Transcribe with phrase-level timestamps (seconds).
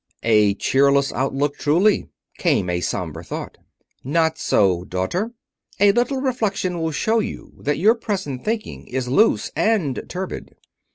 [0.23, 2.07] "A cheerless outlook, truly,"
[2.39, 3.59] came a somber thought.
[4.03, 5.31] "Not so, daughter.
[5.79, 10.55] A little reflection will show you that your present thinking is loose and turbid.